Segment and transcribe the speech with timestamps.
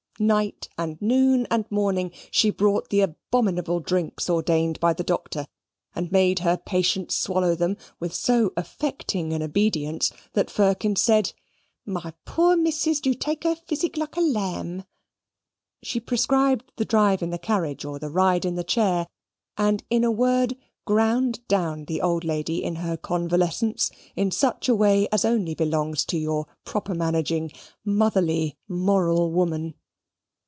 [0.19, 5.47] Night and noon and morning she brought the abominable drinks ordained by the Doctor,
[5.95, 11.33] and made her patient swallow them with so affecting an obedience that Firkin said
[11.87, 14.83] "my poor Missus du take her physic like a lamb."
[15.81, 19.07] She prescribed the drive in the carriage or the ride in the chair,
[19.57, 20.55] and, in a word,
[20.85, 26.05] ground down the old lady in her convalescence in such a way as only belongs
[26.05, 27.51] to your proper managing,
[27.83, 29.73] motherly moral woman.